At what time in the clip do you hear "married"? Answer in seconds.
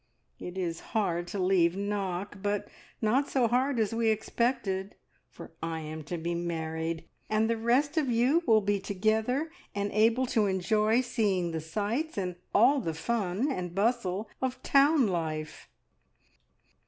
6.33-7.03